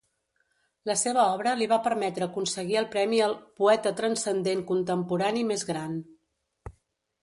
La 0.89 0.95
seva 1.01 1.25
obra 1.33 1.53
li 1.59 1.67
va 1.73 1.79
permetre 1.89 2.27
aconseguir 2.29 2.81
el 2.83 2.89
premi 2.97 3.21
al 3.29 3.39
"poeta 3.63 3.95
transcendent 4.03 4.69
contemporani 4.75 5.49
més 5.55 5.71
gran". 5.73 5.99